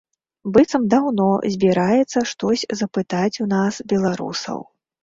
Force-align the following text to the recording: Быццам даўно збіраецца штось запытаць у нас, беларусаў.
Быццам 0.55 0.87
даўно 0.93 1.27
збіраецца 1.57 2.25
штось 2.33 2.67
запытаць 2.81 3.33
у 3.47 3.51
нас, 3.57 3.73
беларусаў. 3.95 4.71